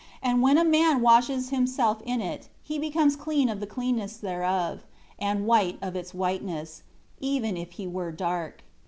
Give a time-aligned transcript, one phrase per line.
[0.23, 4.17] 3 And when a man washes himself in it, he becomes clean of the cleanness
[4.17, 4.83] thereof,
[5.19, 6.81] and white of its whiteness
[7.19, 8.63] even if he were dark.